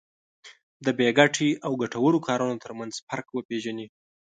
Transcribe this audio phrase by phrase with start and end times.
[0.85, 3.87] د بې ګټې او ګټورو کارونو ترمنځ فرق وپېژني.